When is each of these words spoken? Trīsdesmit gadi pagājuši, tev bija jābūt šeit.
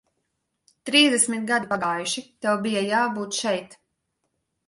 Trīsdesmit 0.89 1.43
gadi 1.51 1.69
pagājuši, 1.73 2.23
tev 2.45 2.57
bija 2.65 2.83
jābūt 2.87 3.37
šeit. 3.43 3.77